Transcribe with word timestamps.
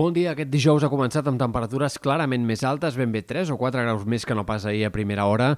Bon 0.00 0.14
dia. 0.16 0.30
Aquest 0.32 0.48
dijous 0.48 0.80
ha 0.80 0.88
començat 0.88 1.26
amb 1.28 1.36
temperatures 1.36 1.98
clarament 2.00 2.40
més 2.48 2.62
altes, 2.64 2.94
ben 2.96 3.10
bé 3.12 3.20
3 3.20 3.50
o 3.52 3.58
4 3.60 3.82
graus 3.84 4.06
més 4.08 4.24
que 4.24 4.32
no 4.32 4.46
pas 4.48 4.64
ahir 4.64 4.86
a 4.86 4.90
primera 4.94 5.26
hora, 5.28 5.50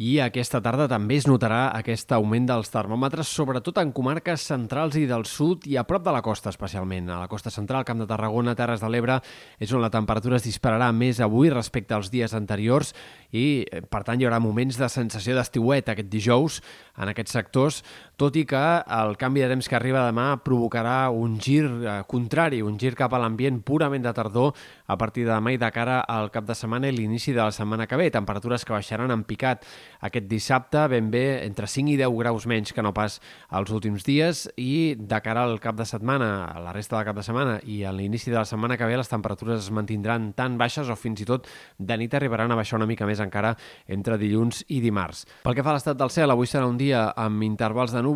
i 0.00 0.14
aquesta 0.24 0.62
tarda 0.64 0.86
també 0.88 1.18
es 1.20 1.26
notarà 1.28 1.66
aquest 1.76 2.14
augment 2.16 2.46
dels 2.48 2.72
termòmetres, 2.72 3.28
sobretot 3.28 3.76
en 3.82 3.92
comarques 3.92 4.46
centrals 4.48 4.96
i 4.96 5.04
del 5.04 5.26
sud 5.28 5.66
i 5.68 5.76
a 5.76 5.84
prop 5.84 6.06
de 6.06 6.14
la 6.16 6.22
costa 6.24 6.48
especialment. 6.48 7.10
A 7.12 7.18
la 7.20 7.28
costa 7.28 7.52
central, 7.52 7.84
Camp 7.84 8.00
de 8.00 8.06
Tarragona, 8.08 8.54
Terres 8.56 8.80
de 8.80 8.88
l'Ebre, 8.88 9.18
és 9.60 9.76
on 9.76 9.84
la 9.84 9.92
temperatura 9.92 10.40
es 10.40 10.48
dispararà 10.48 10.88
més 10.96 11.20
avui 11.20 11.52
respecte 11.52 11.92
als 11.92 12.08
dies 12.08 12.32
anteriors 12.32 12.94
i, 13.36 13.66
eh, 13.68 13.82
per 13.84 14.00
tant, 14.08 14.16
hi 14.16 14.24
haurà 14.24 14.40
moments 14.40 14.80
de 14.80 14.88
sensació 14.88 15.36
d'estiuet 15.36 15.92
aquest 15.92 16.08
dijous 16.08 16.62
en 16.96 17.12
aquests 17.12 17.36
sectors, 17.36 17.82
tot 18.20 18.38
i 18.38 18.46
que 18.46 18.64
el 19.00 19.16
canvi 19.18 19.42
de 19.42 19.50
temps 19.50 19.66
que 19.66 19.78
arriba 19.78 20.06
demà 20.06 20.36
provocarà 20.44 21.10
un 21.10 21.38
gir 21.42 21.64
eh, 21.66 21.98
contrari, 22.06 22.62
un 22.62 22.78
gir 22.78 22.94
cap 22.94 23.14
a 23.16 23.22
l'ambient 23.22 23.58
pur 23.66 23.80
purament 23.80 24.04
de 24.04 24.12
tardor 24.12 24.52
a 24.86 24.96
partir 24.98 25.24
de 25.24 25.32
demà 25.32 25.54
i 25.54 25.58
de 25.58 25.70
cara 25.72 26.00
al 26.04 26.28
cap 26.34 26.44
de 26.44 26.54
setmana 26.54 26.90
i 26.90 26.92
l'inici 26.92 27.32
de 27.32 27.40
la 27.40 27.52
setmana 27.54 27.86
que 27.88 27.96
ve. 27.96 28.10
Temperatures 28.12 28.64
que 28.66 28.74
baixaran 28.74 29.12
en 29.14 29.22
picat 29.24 29.64
aquest 30.04 30.26
dissabte, 30.28 30.82
ben 30.92 31.08
bé 31.10 31.46
entre 31.46 31.66
5 31.70 31.94
i 31.94 31.96
10 31.96 32.16
graus 32.18 32.46
menys 32.50 32.74
que 32.76 32.82
no 32.84 32.92
pas 32.92 33.20
els 33.56 33.70
últims 33.72 34.04
dies 34.04 34.48
i 34.60 34.96
de 34.98 35.20
cara 35.24 35.46
al 35.46 35.60
cap 35.62 35.78
de 35.78 35.86
setmana, 35.88 36.30
a 36.50 36.60
la 36.60 36.74
resta 36.76 36.98
del 36.98 37.06
cap 37.08 37.16
de 37.16 37.24
setmana 37.24 37.56
i 37.64 37.82
a 37.84 37.92
l'inici 37.94 38.30
de 38.30 38.36
la 38.36 38.44
setmana 38.44 38.76
que 38.76 38.88
ve 38.88 38.98
les 39.00 39.08
temperatures 39.08 39.62
es 39.64 39.70
mantindran 39.72 40.32
tan 40.36 40.58
baixes 40.60 40.90
o 40.90 40.96
fins 40.98 41.22
i 41.22 41.28
tot 41.28 41.48
de 41.78 41.96
nit 41.96 42.14
arribaran 42.14 42.52
a 42.52 42.58
baixar 42.58 42.76
una 42.80 42.90
mica 42.90 43.08
més 43.08 43.22
encara 43.22 43.54
entre 43.88 44.18
dilluns 44.20 44.64
i 44.68 44.82
dimarts. 44.84 45.24
Pel 45.46 45.56
que 45.56 45.64
fa 45.64 45.72
a 45.72 45.78
l'estat 45.78 45.96
del 45.96 46.12
cel, 46.12 46.30
avui 46.30 46.50
serà 46.50 46.66
un 46.68 46.76
dia 46.76 47.06
amb 47.16 47.46
intervals 47.46 47.94
de 47.94 48.02
núvols, 48.02 48.09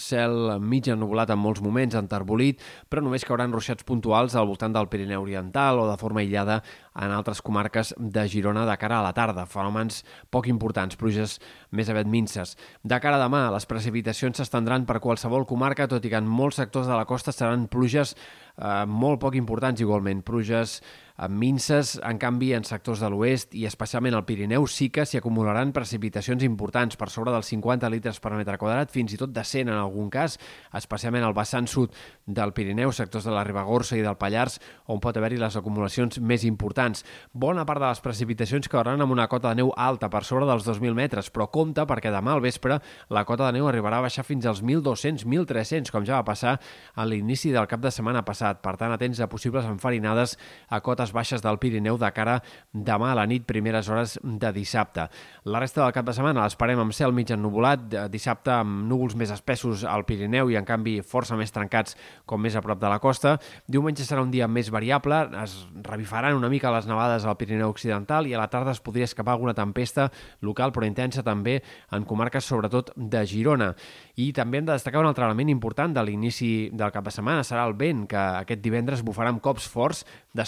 cel 0.00 0.58
mig 0.60 0.88
ennubulat 0.88 1.30
en 1.30 1.38
molts 1.40 1.62
moments, 1.64 1.96
enterbolit, 1.98 2.60
però 2.88 3.02
només 3.04 3.24
cauran 3.26 3.52
ruixats 3.52 3.86
puntuals 3.86 4.36
al 4.36 4.48
voltant 4.48 4.72
del 4.74 4.88
Pirineu 4.92 5.22
Oriental 5.22 5.80
o 5.80 5.88
de 5.90 5.96
forma 6.00 6.20
aïllada 6.20 6.60
en 7.00 7.14
altres 7.14 7.40
comarques 7.42 7.94
de 7.98 8.26
Girona 8.28 8.66
de 8.66 8.76
cara 8.80 8.98
a 9.00 9.06
la 9.06 9.14
tarda. 9.16 9.46
Fenòmens 9.46 10.02
poc 10.30 10.48
importants, 10.50 10.98
pluges 11.00 11.38
més 11.70 11.88
aviat 11.88 12.08
minces. 12.10 12.56
De 12.82 13.00
cara 13.00 13.16
a 13.16 13.24
demà, 13.24 13.46
les 13.54 13.66
precipitacions 13.66 14.40
s'estendran 14.40 14.86
per 14.86 15.00
qualsevol 15.00 15.46
comarca, 15.46 15.88
tot 15.88 16.04
i 16.04 16.12
que 16.12 16.20
en 16.20 16.28
molts 16.28 16.60
sectors 16.60 16.90
de 16.90 16.96
la 16.96 17.06
costa 17.08 17.32
seran 17.32 17.68
pluges 17.70 18.14
eh, 18.14 18.84
molt 18.86 19.20
poc 19.22 19.38
importants 19.38 19.80
igualment. 19.80 20.24
Pluges 20.26 20.80
amb 21.20 21.36
minces, 21.36 21.98
en 22.00 22.16
canvi, 22.16 22.54
en 22.56 22.64
sectors 22.64 23.02
de 23.04 23.10
l'oest 23.12 23.52
i 23.52 23.66
especialment 23.68 24.14
al 24.16 24.24
Pirineu 24.24 24.64
sí 24.72 24.88
que 24.88 25.04
s'hi 25.04 25.18
acumularan 25.20 25.74
precipitacions 25.76 26.40
importants 26.46 26.96
per 26.96 27.10
sobre 27.12 27.34
dels 27.34 27.50
50 27.52 27.90
litres 27.92 28.20
per 28.24 28.32
metre 28.38 28.56
quadrat, 28.56 28.88
fins 28.88 29.12
i 29.12 29.18
tot 29.20 29.34
de 29.36 29.44
100 29.44 29.68
en 29.68 29.76
algun 29.76 30.08
cas, 30.08 30.38
especialment 30.80 31.26
al 31.26 31.36
vessant 31.36 31.68
sud 31.68 31.92
del 32.24 32.54
Pirineu, 32.56 32.92
sectors 32.96 33.28
de 33.28 33.34
la 33.34 33.42
Ribagorça 33.44 33.98
i 33.98 34.04
del 34.06 34.16
Pallars, 34.16 34.56
on 34.88 35.02
pot 35.04 35.18
haver-hi 35.20 35.36
les 35.42 35.58
acumulacions 35.60 36.22
més 36.24 36.46
importants. 36.48 37.04
Bona 37.36 37.66
part 37.68 37.84
de 37.84 37.90
les 37.90 38.00
precipitacions 38.00 38.70
cauran 38.72 39.04
amb 39.04 39.12
una 39.12 39.28
cota 39.28 39.52
de 39.52 39.60
neu 39.60 39.74
alta, 39.76 40.08
per 40.08 40.24
sobre 40.24 40.48
dels 40.48 40.64
2.000 40.64 40.96
metres, 40.96 41.28
però 41.28 41.50
compte 41.52 41.84
perquè 41.84 42.14
demà 42.14 42.32
al 42.32 42.40
vespre 42.40 42.80
la 43.12 43.26
cota 43.28 43.50
de 43.50 43.58
neu 43.58 43.68
arribarà 43.68 44.00
a 44.00 44.06
baixar 44.08 44.24
fins 44.24 44.48
als 44.48 44.64
1.200-1.300, 44.64 45.92
com 45.92 46.08
ja 46.08 46.22
va 46.22 46.30
passar 46.32 46.56
a 46.96 47.04
l'inici 47.04 47.52
del 47.52 47.68
cap 47.68 47.84
de 47.84 47.92
setmana 47.92 48.24
passat. 48.24 48.64
Per 48.64 48.78
tant, 48.80 48.96
atents 48.96 49.20
a 49.20 49.28
possibles 49.28 49.68
enfarinades 49.68 50.38
a 50.72 50.80
cotes 50.80 51.09
zones 51.10 51.12
baixes 51.12 51.42
del 51.42 51.58
Pirineu 51.58 51.98
de 51.98 52.10
cara 52.12 52.40
demà 52.72 53.12
a 53.12 53.16
la 53.18 53.26
nit, 53.26 53.44
primeres 53.46 53.88
hores 53.88 54.18
de 54.22 54.52
dissabte. 54.52 55.08
La 55.44 55.60
resta 55.60 55.82
del 55.82 55.92
cap 55.92 56.06
de 56.06 56.14
setmana 56.14 56.44
l'esperem 56.44 56.78
amb 56.80 56.94
cel 56.94 57.12
mig 57.12 57.30
ennubulat, 57.30 58.10
dissabte 58.10 58.52
amb 58.52 58.86
núvols 58.88 59.16
més 59.16 59.30
espessos 59.30 59.84
al 59.84 60.04
Pirineu 60.04 60.50
i 60.50 60.56
en 60.56 60.64
canvi 60.64 61.00
força 61.02 61.36
més 61.36 61.50
trencats 61.50 61.96
com 62.26 62.40
més 62.40 62.56
a 62.56 62.62
prop 62.62 62.80
de 62.80 62.88
la 62.88 63.00
costa. 63.00 63.38
Diumenge 63.66 64.04
serà 64.04 64.22
un 64.22 64.30
dia 64.30 64.48
més 64.48 64.70
variable, 64.70 65.22
es 65.42 65.66
revifaran 65.82 66.36
una 66.36 66.48
mica 66.48 66.70
les 66.70 66.86
nevades 66.86 67.24
al 67.24 67.36
Pirineu 67.36 67.70
Occidental 67.70 68.26
i 68.26 68.34
a 68.34 68.40
la 68.40 68.48
tarda 68.50 68.72
es 68.72 68.80
podria 68.80 69.08
escapar 69.08 69.34
alguna 69.34 69.54
tempesta 69.54 70.10
local 70.40 70.72
però 70.72 70.86
intensa 70.86 71.24
també 71.26 71.60
en 71.92 72.06
comarques 72.06 72.44
sobretot 72.44 72.92
de 72.96 73.24
Girona. 73.26 73.74
I 74.20 74.30
també 74.36 74.60
hem 74.60 74.68
de 74.68 74.76
destacar 74.76 75.00
un 75.00 75.08
altre 75.08 75.24
element 75.24 75.50
important 75.50 75.94
de 75.94 76.04
l'inici 76.04 76.70
del 76.72 76.92
cap 76.92 77.04
de 77.06 77.14
setmana, 77.14 77.44
serà 77.46 77.64
el 77.66 77.74
vent, 77.74 78.06
que 78.10 78.20
aquest 78.20 78.62
divendres 78.62 79.02
bufarà 79.06 79.32
amb 79.32 79.42
cops 79.42 79.66
forts 79.70 80.04
de 80.36 80.44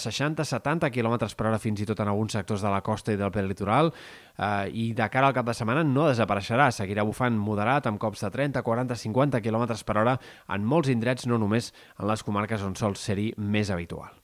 60-70 0.53 0.91
km 0.93 1.17
per 1.35 1.47
hora 1.49 1.59
fins 1.61 1.81
i 1.83 1.87
tot 1.89 1.99
en 2.03 2.11
alguns 2.11 2.35
sectors 2.37 2.63
de 2.63 2.71
la 2.71 2.81
costa 2.85 3.13
i 3.13 3.19
del 3.19 3.31
prelitoral 3.33 3.91
eh, 3.93 4.69
i 4.69 4.89
de 4.93 5.09
cara 5.09 5.29
al 5.29 5.37
cap 5.37 5.47
de 5.47 5.57
setmana 5.57 5.83
no 5.83 6.07
desapareixerà, 6.09 6.71
seguirà 6.71 7.05
bufant 7.07 7.37
moderat 7.37 7.87
amb 7.89 8.01
cops 8.01 8.25
de 8.25 8.31
30, 8.33 8.63
40, 8.63 8.99
50 9.05 9.43
km 9.43 9.69
per 9.85 9.99
hora 10.01 10.17
en 10.49 10.65
molts 10.65 10.91
indrets, 10.93 11.27
no 11.27 11.37
només 11.41 11.73
en 11.99 12.09
les 12.09 12.23
comarques 12.23 12.63
on 12.63 12.77
sol 12.79 12.97
ser-hi 12.99 13.33
més 13.37 13.73
habitual. 13.73 14.22